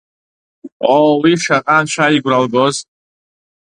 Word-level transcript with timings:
Оо, 0.93 1.09
уи 1.21 1.33
шаҟа 1.43 1.75
Анцәа 1.79 2.13
игәра 2.15 2.37
лгоз! 2.43 2.75